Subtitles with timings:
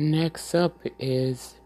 [0.00, 1.56] Next up is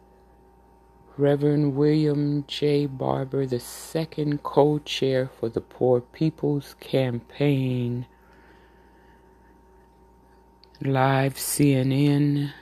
[1.19, 2.87] Reverend William J.
[2.87, 8.07] Barber, the second co chair for the Poor People's Campaign.
[10.81, 12.53] Live CNN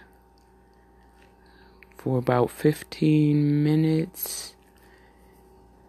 [1.97, 4.57] for about 15 minutes,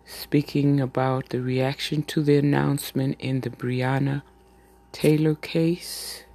[0.06, 4.22] speaking about the reaction to the announcement in the Breonna
[4.92, 6.26] Taylor case.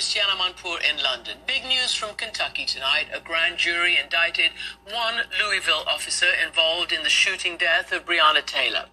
[0.00, 1.36] Christiane Amanpour in London.
[1.46, 3.08] Big news from Kentucky tonight.
[3.12, 4.50] A grand jury indicted
[4.90, 8.86] one Louisville officer involved in the shooting death of Breonna Taylor.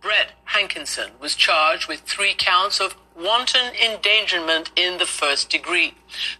[0.00, 5.94] Brett Hankison was charged with three counts of wanton endangerment in the first degree.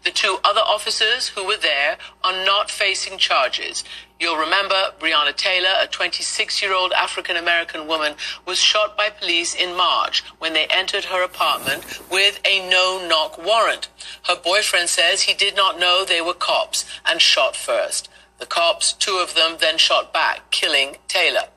[0.04, 3.84] The two other officers who were there are not facing charges.
[4.18, 8.14] You'll remember Breonna Taylor, a 26 year old African American woman,
[8.46, 13.38] was shot by police in March when they entered her apartment with a no knock
[13.38, 13.88] warrant.
[14.24, 18.08] Her boyfriend says he did not know they were cops and shot first.
[18.38, 21.48] The cops, two of them, then shot back, killing Taylor.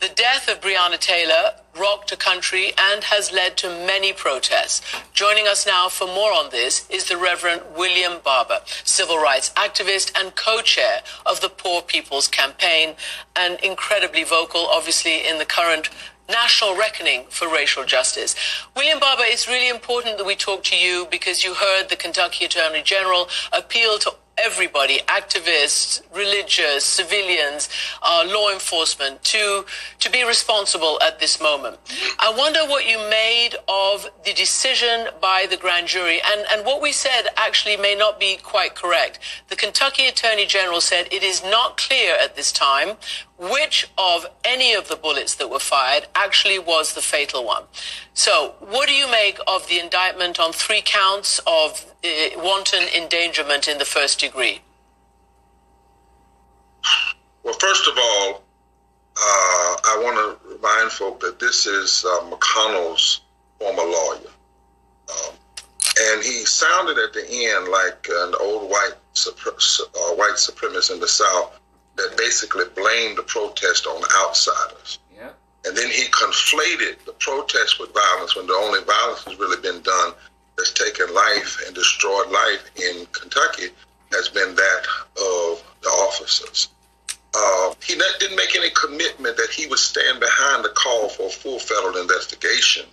[0.00, 4.82] The death of Breonna Taylor rocked a country and has led to many protests.
[5.12, 10.12] Joining us now for more on this is the Reverend William Barber, civil rights activist
[10.18, 12.94] and co-chair of the Poor People's Campaign,
[13.36, 15.90] and incredibly vocal, obviously, in the current
[16.28, 18.34] national reckoning for racial justice.
[18.76, 22.44] William Barber, it's really important that we talk to you because you heard the Kentucky
[22.44, 24.12] Attorney General appeal to
[24.44, 27.68] everybody, activists, religious, civilians,
[28.02, 29.64] uh, law enforcement, to,
[29.98, 31.78] to be responsible at this moment.
[32.18, 36.20] I wonder what you made of the decision by the grand jury.
[36.24, 39.18] And, and what we said actually may not be quite correct.
[39.48, 42.96] The Kentucky Attorney General said it is not clear at this time
[43.38, 47.64] which of any of the bullets that were fired actually was the fatal one.
[48.12, 53.68] So, what do you make of the indictment on three counts of uh, wanton endangerment
[53.68, 54.60] in the first degree?
[57.44, 58.42] Well, first of all,
[59.16, 63.22] uh, I want to remind folk that this is uh, McConnell's
[63.58, 64.30] former lawyer.
[65.10, 65.34] Um,
[66.00, 68.94] and he sounded at the end like an old white,
[69.26, 71.58] uh, white supremacist in the South
[71.98, 74.98] that basically blamed the protest on outsiders.
[75.14, 75.30] Yeah.
[75.64, 79.82] And then he conflated the protest with violence when the only violence has really been
[79.82, 80.12] done
[80.56, 83.68] that's taken life and destroyed life in Kentucky
[84.12, 84.82] has been that
[85.16, 86.68] of the officers.
[87.34, 91.26] Uh, he not, didn't make any commitment that he would stand behind the call for
[91.26, 92.86] a full federal investigation.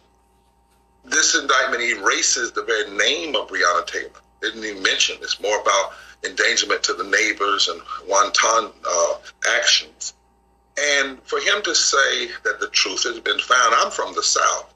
[1.05, 4.09] This indictment erases the very name of Breonna Taylor.
[4.41, 5.17] Didn't even mention.
[5.21, 5.93] It's more about
[6.25, 9.15] endangerment to the neighbors and wanton uh,
[9.57, 10.13] actions.
[10.77, 14.73] And for him to say that the truth has been found, I'm from the South.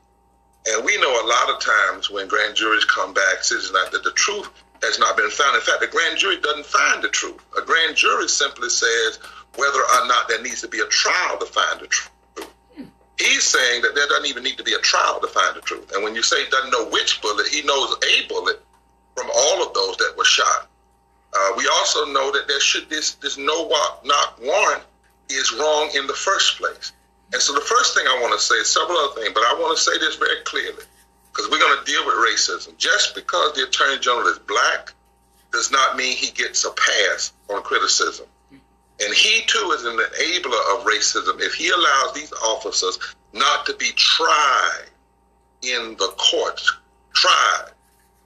[0.68, 4.12] And we know a lot of times when grand juries come back, citizens that the
[4.12, 4.50] truth
[4.82, 5.56] has not been found.
[5.56, 7.44] In fact, the grand jury doesn't find the truth.
[7.58, 9.20] A grand jury simply says
[9.56, 12.12] whether or not there needs to be a trial to find the truth.
[13.18, 15.92] He's saying that there doesn't even need to be a trial to find the truth.
[15.94, 18.64] And when you say he doesn't know which bullet, he knows a bullet
[19.16, 20.70] from all of those that were shot.
[21.34, 23.70] Uh, we also know that there should this this no
[24.04, 24.84] knock warrant
[25.30, 26.92] is wrong in the first place.
[27.32, 29.54] And so the first thing I want to say is several other things, but I
[29.54, 30.84] want to say this very clearly
[31.32, 32.76] because we're going to deal with racism.
[32.78, 34.94] Just because the attorney general is black
[35.52, 38.26] does not mean he gets a pass on criticism.
[38.52, 43.00] And he too is an enabler of racism if he allows these officers
[43.34, 44.86] not to be tried
[45.62, 46.76] in the courts,
[47.14, 47.70] tried,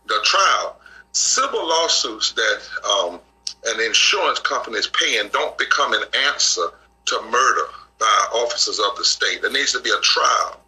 [0.07, 0.77] the trial
[1.13, 3.19] civil lawsuits that um,
[3.65, 6.67] an insurance company is paying don't become an answer
[7.05, 7.67] to murder
[7.99, 9.41] by officers of the state.
[9.41, 10.59] There needs to be a trial.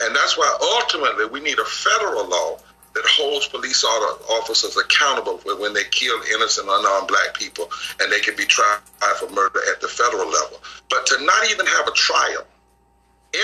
[0.00, 2.58] And that's why ultimately we need a federal law
[2.94, 7.70] that holds police officers accountable when they kill innocent unarmed black people
[8.00, 8.80] and they can be tried
[9.18, 10.58] for murder at the federal level.
[10.90, 12.44] But to not even have a trial,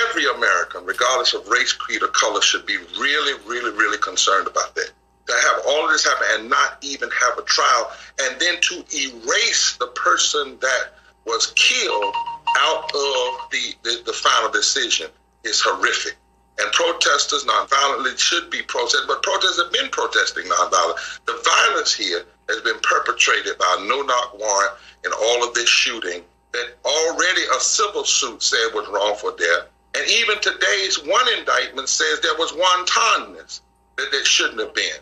[0.09, 4.75] every American, regardless of race, creed, or color, should be really, really, really concerned about
[4.75, 4.91] that
[5.29, 8.85] to have all of this happen and not even have a trial, and then to
[8.93, 10.95] erase the person that
[11.25, 12.15] was killed
[12.59, 15.09] out of the, the, the final decision
[15.45, 16.17] is horrific.
[16.61, 21.21] And protesters nonviolently should be protesting, but protesters have been protesting nonviolently.
[21.27, 24.73] The violence here has been perpetrated by a no-knock warrant
[25.05, 26.23] in all of this shooting
[26.53, 29.69] that already a civil suit said was wrongful death.
[29.95, 33.61] And even today's one indictment says there was wantonness
[33.97, 34.99] that there shouldn't have been.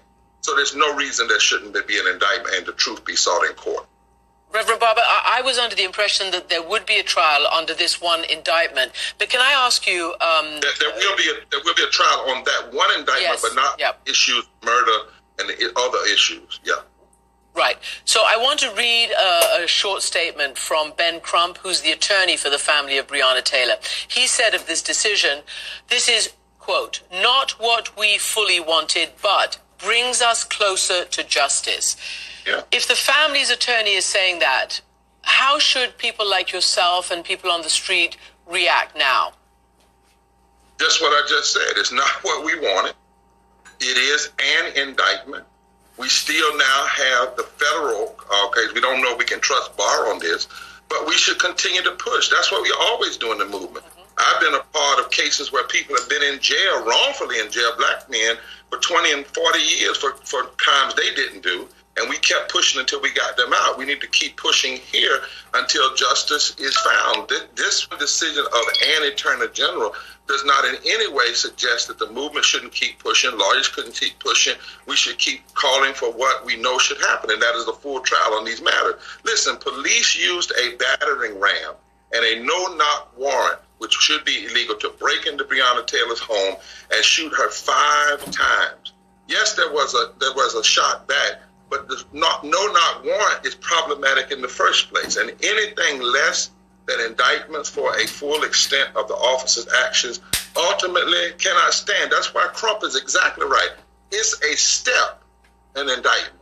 [0.46, 3.52] So there's no reason there shouldn't be an indictment and the truth be sought in
[3.56, 3.84] court.
[4.54, 7.74] Reverend Barber, I, I, was under the impression that there would be a trial under
[7.74, 8.92] this one indictment.
[9.18, 10.14] But can I ask you?
[10.20, 13.22] Um, there, there, will be a, there will be a trial on that one indictment,
[13.22, 14.00] yes, but not yep.
[14.06, 15.10] issues murder
[15.40, 16.60] and other issues.
[16.62, 16.74] Yeah.
[17.52, 17.78] Right.
[18.04, 22.36] So I want to read a, a, short statement from Ben Crump, who's the attorney
[22.36, 23.74] for the family of Breonna Taylor.
[24.06, 25.40] He said of this decision,
[25.88, 31.96] this is, quote, not what we fully wanted, but brings us closer to justice.
[32.44, 32.62] Yeah.
[32.72, 34.80] If the family's attorney is saying that,
[35.22, 38.16] how should people like yourself and people on the street
[38.46, 39.32] react now?
[40.78, 41.76] Just what I just said.
[41.76, 42.94] It's not what we wanted.
[43.80, 45.44] It is an indictment.
[45.98, 48.74] We still now have the federal uh, case.
[48.74, 50.48] We don't know if we can trust Barr on this,
[50.88, 52.28] but we should continue to push.
[52.28, 53.84] That's what we always do in the movement.
[54.18, 57.72] I've been a part of cases where people have been in jail, wrongfully in jail,
[57.76, 58.36] black men,
[58.70, 61.68] for 20 and 40 years for, for crimes they didn't do.
[61.98, 63.78] And we kept pushing until we got them out.
[63.78, 65.20] We need to keep pushing here
[65.54, 67.30] until justice is found.
[67.54, 69.94] This decision of an attorney general
[70.28, 74.18] does not in any way suggest that the movement shouldn't keep pushing, lawyers couldn't keep
[74.18, 74.54] pushing.
[74.86, 78.00] We should keep calling for what we know should happen, and that is a full
[78.00, 78.96] trial on these matters.
[79.24, 81.74] Listen, police used a battering ram
[82.12, 86.56] and a no-knock warrant, which should be illegal, to break into Breonna Taylor's home
[86.92, 88.92] and shoot her five times.
[89.28, 94.30] Yes, there was a there was a shot back, but the no-knock warrant is problematic
[94.30, 96.50] in the first place, and anything less
[96.86, 100.20] than indictments for a full extent of the officer's actions
[100.56, 102.12] ultimately cannot stand.
[102.12, 103.70] That's why Crump is exactly right.
[104.12, 105.22] It's a step,
[105.74, 106.40] an indictment,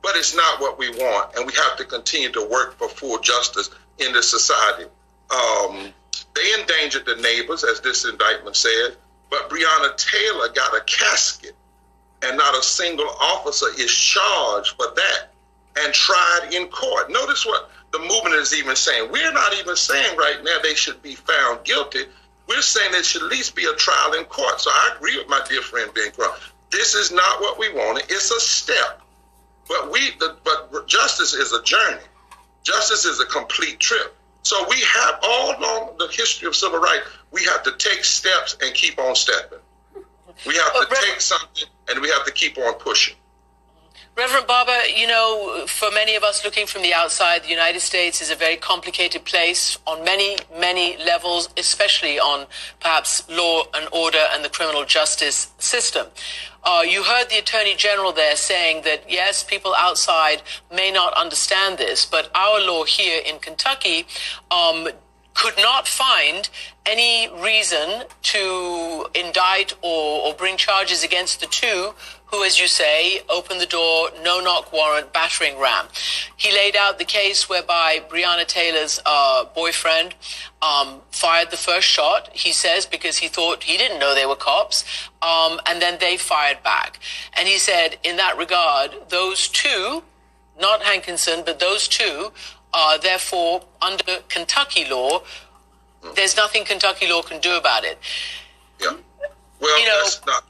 [0.00, 3.18] but it's not what we want, and we have to continue to work for full
[3.18, 4.84] justice in this society.
[5.30, 5.92] Um,
[6.34, 8.96] they endangered the neighbors, as this indictment said,
[9.30, 11.54] but Breonna Taylor got a casket,
[12.22, 15.32] and not a single officer is charged for that
[15.76, 17.10] and tried in court.
[17.10, 19.10] Notice what the movement is even saying.
[19.10, 22.04] We're not even saying right now they should be found guilty.
[22.46, 24.60] We're saying there should at least be a trial in court.
[24.60, 26.34] So I agree with my dear friend Ben Crump.
[26.70, 28.04] This is not what we wanted.
[28.08, 29.00] It's a step.
[29.68, 32.02] But we the, but justice is a journey.
[32.62, 34.16] Justice is a complete trip.
[34.42, 38.56] So we have all along the history of civil rights, we have to take steps
[38.62, 39.58] and keep on stepping.
[40.46, 43.14] We have to take something and we have to keep on pushing.
[44.14, 48.20] Reverend Barber, you know, for many of us looking from the outside, the United States
[48.20, 52.46] is a very complicated place on many, many levels, especially on
[52.78, 56.08] perhaps law and order and the criminal justice system.
[56.62, 60.42] Uh, you heard the Attorney General there saying that, yes, people outside
[60.72, 64.06] may not understand this, but our law here in Kentucky
[64.50, 64.88] um,
[65.34, 66.48] could not find
[66.86, 71.94] any reason to indict or, or bring charges against the two
[72.32, 75.86] who, as you say, opened the door, no knock warrant, battering ram.
[76.34, 80.14] He laid out the case whereby Breonna Taylor's uh, boyfriend
[80.62, 84.34] um, fired the first shot, he says, because he thought he didn't know they were
[84.34, 84.84] cops,
[85.20, 86.98] um, and then they fired back.
[87.34, 90.02] And he said, in that regard, those two,
[90.58, 92.32] not Hankison, but those two,
[92.74, 95.22] are therefore under Kentucky law.
[96.14, 97.98] There's nothing Kentucky law can do about it.
[98.80, 98.96] Yeah.
[99.60, 100.44] Well, you know, that's not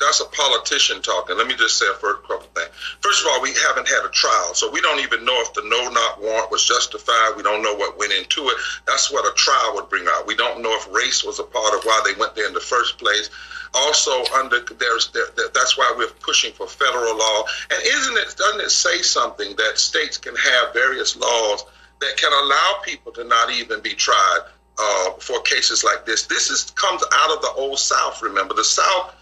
[0.00, 1.36] that's a politician talking.
[1.36, 2.70] Let me just say a first couple things.
[3.00, 5.62] First of all, we haven't had a trial, so we don't even know if the
[5.64, 7.34] no-knock warrant was justified.
[7.36, 8.56] We don't know what went into it.
[8.86, 10.26] That's what a trial would bring out.
[10.26, 12.60] We don't know if race was a part of why they went there in the
[12.60, 13.30] first place.
[13.74, 17.44] Also, under there's there, that's why we're pushing for federal law.
[17.70, 21.64] And isn't it doesn't it say something that states can have various laws
[22.00, 24.40] that can allow people to not even be tried
[24.78, 26.26] uh, for cases like this?
[26.26, 28.22] This is comes out of the old South.
[28.22, 29.14] Remember, the South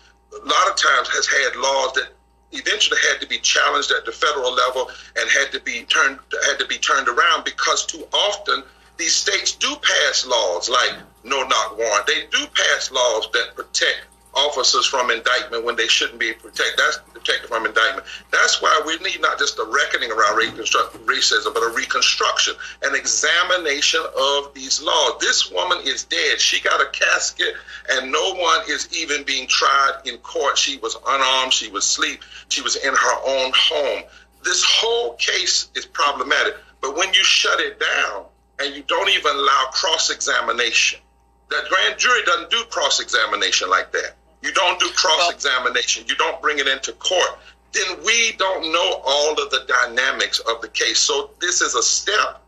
[0.42, 2.08] a lot of times has had laws that
[2.52, 6.58] eventually had to be challenged at the federal level and had to be turned had
[6.58, 8.62] to be turned around because too often
[8.96, 12.06] these states do pass laws like no knock warrant.
[12.06, 16.76] They do pass laws that protect officers from indictment when they shouldn't be protected.
[16.76, 18.06] That's protected from indictment.
[18.30, 24.00] That's why we need not just a reckoning around racism, but a reconstruction, an examination
[24.00, 25.14] of these laws.
[25.20, 26.38] This woman is dead.
[26.38, 27.54] She got a casket,
[27.90, 30.58] and no one is even being tried in court.
[30.58, 31.52] She was unarmed.
[31.52, 32.22] She was asleep.
[32.48, 34.02] She was in her own home.
[34.44, 36.56] This whole case is problematic.
[36.82, 38.26] But when you shut it down
[38.60, 41.00] and you don't even allow cross examination,
[41.48, 46.16] the grand jury doesn't do cross examination like that you don't do cross examination, you
[46.16, 47.38] don't bring it into court,
[47.72, 50.98] then we don't know all of the dynamics of the case.
[50.98, 52.42] So this is a step,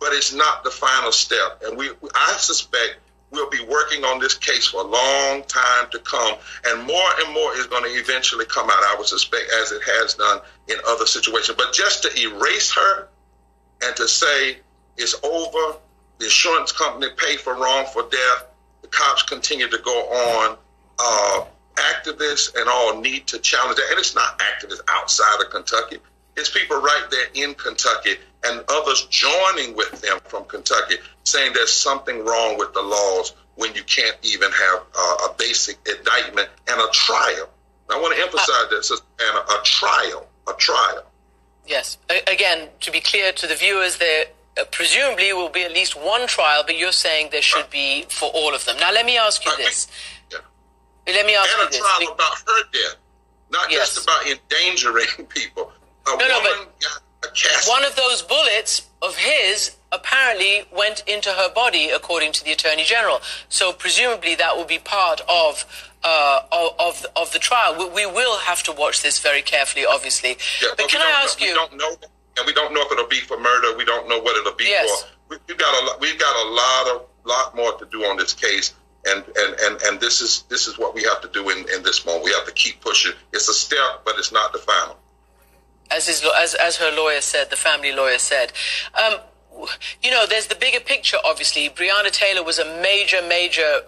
[0.00, 1.62] but it's not the final step.
[1.64, 2.98] And we, I suspect
[3.30, 6.36] we'll be working on this case for a long time to come,
[6.66, 8.78] and more and more is going to eventually come out.
[8.78, 11.56] I would suspect, as it has done in other situations.
[11.56, 13.08] But just to erase her
[13.82, 14.58] and to say
[14.96, 15.78] it's over.
[16.18, 18.46] The insurance company paid for wrongful death.
[18.82, 20.56] The cops continue to go on.
[20.98, 21.44] Uh,
[21.76, 23.86] activists and all need to challenge that.
[23.90, 25.98] And it's not activists outside of Kentucky.
[26.36, 31.72] It's people right there in Kentucky and others joining with them from Kentucky saying there's
[31.72, 36.80] something wrong with the laws when you can't even have uh, a basic indictment and
[36.80, 37.48] a trial.
[37.90, 41.04] I want to emphasize uh, that, Sister Anna, a trial, a trial.
[41.66, 41.98] Yes.
[42.26, 44.26] again, to be clear to the viewers, there
[44.58, 48.28] uh, presumably will be at least one trial, but you're saying there should be for
[48.34, 48.76] all of them.
[48.78, 49.88] Now, let me ask you this.
[51.06, 51.76] Let me ask and you this.
[51.76, 52.96] And a trial about her death,
[53.50, 53.94] not yes.
[53.94, 55.72] just about endangering people.
[56.06, 56.74] A no, no, but
[57.66, 62.84] one of those bullets of his apparently went into her body, according to the Attorney
[62.84, 63.20] General.
[63.48, 65.64] So presumably that will be part of
[66.02, 67.78] uh, of of the trial.
[67.78, 70.36] We, we, will have to watch this very carefully, obviously.
[70.60, 71.48] Yeah, but, but can I ask you?
[71.48, 71.96] We don't know,
[72.36, 73.76] and we don't know if it'll be for murder.
[73.76, 75.02] We don't know what it'll be yes.
[75.02, 75.08] for.
[75.30, 78.34] We, have got a we've got a lot of lot more to do on this
[78.34, 78.74] case.
[79.06, 81.82] And, and, and, and this is this is what we have to do in, in
[81.82, 82.24] this moment.
[82.24, 83.12] We have to keep pushing.
[83.32, 84.96] It's a step, but it's not the final
[85.90, 88.52] as his as as her lawyer said, the family lawyer said.
[88.94, 89.20] Um,
[90.02, 91.16] you know, there's the bigger picture.
[91.24, 93.82] Obviously, Breonna Taylor was a major, major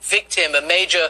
[0.00, 1.08] victim, a major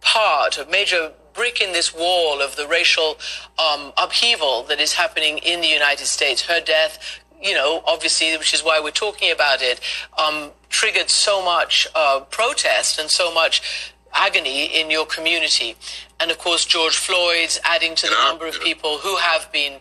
[0.00, 3.18] part, a major brick in this wall of the racial
[3.58, 6.42] um, upheaval that is happening in the United States.
[6.42, 9.80] Her death, you know, obviously, which is why we're talking about it,
[10.18, 15.76] um, triggered so much uh, protest and so much agony in your community.
[16.20, 19.74] And of course, George Floyd's adding to the number of people who have been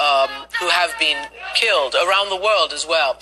[0.00, 0.28] um,
[0.58, 1.16] who have been
[1.54, 3.16] killed around the world as well.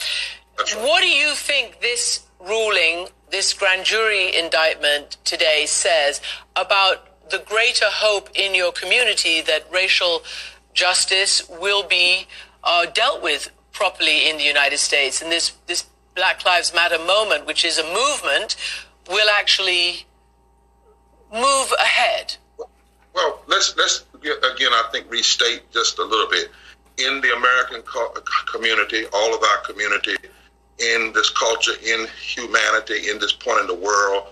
[0.77, 6.21] What do you think this ruling, this grand jury indictment today says
[6.57, 10.23] about the greater hope in your community that racial
[10.75, 12.27] justice will be
[12.65, 13.51] uh, dealt with
[13.83, 17.87] properly in the United States, and this this Black Lives Matter moment, which is a
[18.01, 18.55] movement,
[19.11, 20.07] will actually
[21.33, 22.37] move ahead?
[23.13, 26.53] Well, let's let's again, I think restate just a little bit.
[26.99, 28.15] In the American co-
[28.53, 30.17] community, all of our community,
[30.79, 34.29] in this culture, in humanity, in this point in the world,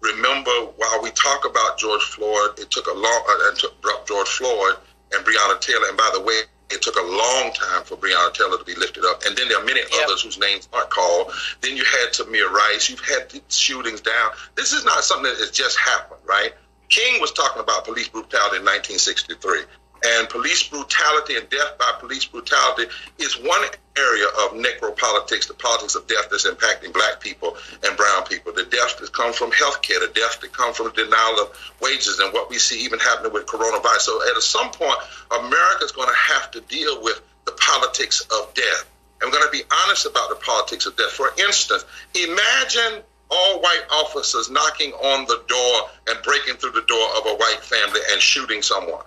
[0.00, 3.74] remember while we talk about George Floyd, it took a long uh, and took
[4.08, 4.76] George Floyd
[5.12, 6.40] and Breonna Taylor, and by the way,
[6.74, 9.22] it took a long time for Breonna Taylor to be lifted up.
[9.24, 10.04] And then there are many yep.
[10.04, 11.32] others whose names aren't called.
[11.60, 12.90] Then you had Tamir Rice.
[12.90, 14.32] You've had shootings down.
[14.56, 16.52] This is not something that has just happened, right?
[16.88, 19.62] King was talking about police brutality in 1963.
[20.04, 22.84] And police brutality and death by police brutality
[23.18, 23.62] is one
[23.96, 28.52] area of necropolitics, the politics of death that's impacting black people and brown people.
[28.52, 32.32] The deaths that come from healthcare, the deaths that come from denial of wages, and
[32.34, 34.00] what we see even happening with coronavirus.
[34.00, 34.98] So at some point,
[35.38, 38.90] America's going to have to deal with the politics of death.
[39.22, 41.12] And we're going to be honest about the politics of death.
[41.12, 47.08] For instance, imagine all white officers knocking on the door and breaking through the door
[47.16, 49.02] of a white family and shooting someone.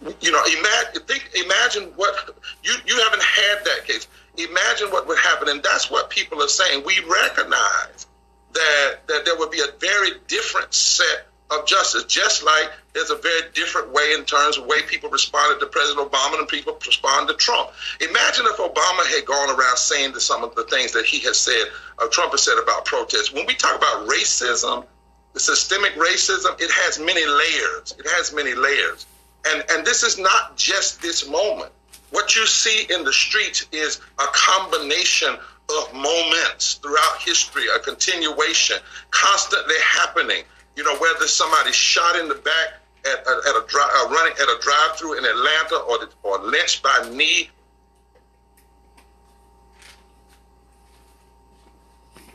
[0.00, 4.08] You know, imagine think imagine what you you haven't had that case.
[4.38, 6.82] Imagine what would happen, and that's what people are saying.
[6.86, 8.06] We recognize
[8.54, 13.16] that that there would be a very different set of justice, just like there's a
[13.16, 17.28] very different way in terms of way people responded to President Obama and people respond
[17.28, 17.70] to Trump.
[18.00, 21.38] Imagine if Obama had gone around saying to some of the things that he has
[21.38, 21.64] said,
[21.98, 23.32] uh, Trump has said about protests.
[23.32, 24.86] When we talk about racism,
[25.32, 27.94] the systemic racism, it has many layers.
[27.98, 29.06] It has many layers.
[29.48, 31.72] And, and this is not just this moment.
[32.10, 35.36] What you see in the streets is a combination
[35.70, 38.76] of moments throughout history, a continuation,
[39.10, 40.42] constantly happening.
[40.76, 44.48] You know, whether somebody shot in the back at, at, a dri- uh, running at
[44.48, 47.48] a drive-through in Atlanta, or the, or lynched by knee,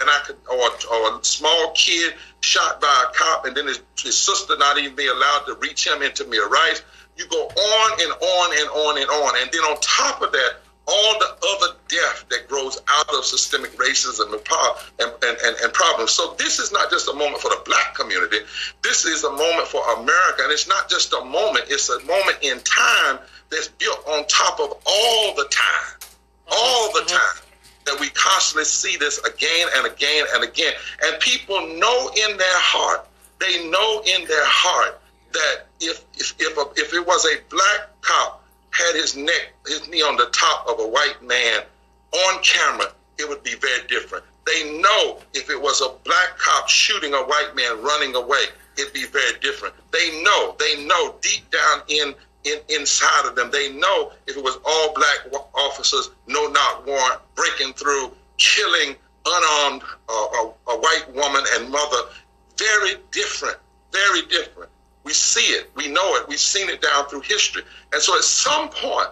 [0.02, 2.14] and I could, or, or a small kid
[2.46, 5.86] shot by a cop, and then his, his sister not even be allowed to reach
[5.86, 6.84] him into Tamir Rice.
[7.18, 10.58] You go on and on and on and on, and then on top of that,
[10.88, 16.12] all the other death that grows out of systemic racism and, and, and, and, problems.
[16.12, 18.38] So this is not just a moment for the black community.
[18.84, 20.44] This is a moment for America.
[20.44, 23.18] And it's not just a moment, it's a moment in time
[23.50, 26.10] that's built on top of all the time,
[26.52, 27.16] all the mm-hmm.
[27.16, 27.46] time
[27.86, 30.74] that we constantly see this again and again and again.
[31.04, 33.08] And people know in their heart,
[33.40, 35.00] they know in their heart
[35.34, 39.88] that if if if, a, if it was a black cop had his neck, his
[39.88, 41.62] knee on the top of a white man
[42.12, 42.88] on camera,
[43.18, 44.24] it would be very different.
[44.46, 48.46] They know if it was a black cop shooting a white man running away,
[48.78, 49.74] it'd be very different.
[49.92, 52.14] They know, they know deep down in
[52.46, 53.52] in, inside of them.
[53.52, 59.84] They know if it was all black officers, no knock warrant, breaking through, killing unarmed
[60.08, 61.98] uh, a, a white woman and mother,
[62.58, 63.58] very different,
[63.92, 64.70] very different.
[65.04, 67.64] We see it, we know it, we've seen it down through history.
[67.94, 69.10] And so at some point,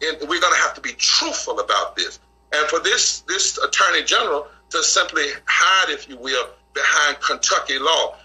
[0.00, 2.20] we're going to have to be truthful about this.
[2.52, 8.16] And for this, this attorney general to simply hide, if you will, behind Kentucky law.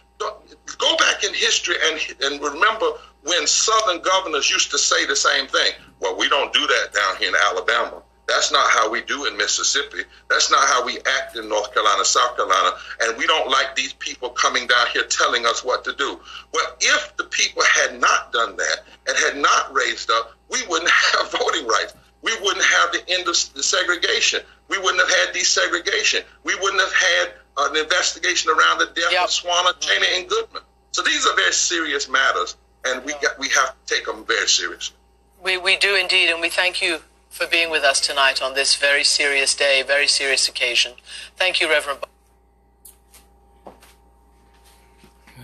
[0.78, 2.86] Go back in history and, and remember
[3.24, 5.74] when Southern governors used to say the same thing.
[6.00, 8.02] Well, we don't do that down here in Alabama.
[8.28, 10.04] That's not how we do in Mississippi.
[10.30, 12.78] That's not how we act in North Carolina, South Carolina.
[13.02, 16.20] And we don't like these people coming down here telling us what to do.
[16.54, 20.90] Well, if the people had not done that and had not raised up, we wouldn't
[21.14, 21.94] have voting rights.
[22.22, 24.42] We wouldn't have the end of the segregation.
[24.70, 26.24] We wouldn't have had desegregation.
[26.44, 29.26] We wouldn't have had an investigation around the death yep.
[29.26, 30.62] of Schwerner, Chaney, and Goodman.
[30.92, 32.56] So these are very serious matters,
[32.92, 34.96] and we got, we have to take them very seriously.
[35.44, 38.76] We, we do indeed, and we thank you for being with us tonight on this
[38.76, 40.94] very serious day, very serious occasion.
[41.36, 42.00] Thank you, Reverend.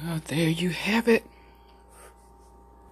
[0.04, 1.24] Well, there you have it.